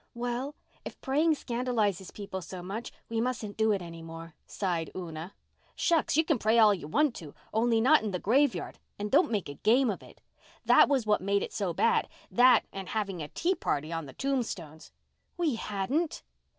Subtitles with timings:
[0.15, 5.35] "Well, if praying scandalizes people so much we mustn't do it any more," sighed Una.
[5.75, 9.47] "Shucks, you can pray all you want to, only not in the graveyard—and don't make
[9.47, 10.19] a game of it.
[10.65, 14.91] That was what made it so bad—that, and having a tea party on the tombstones."
[15.37, 16.23] "We hadn't."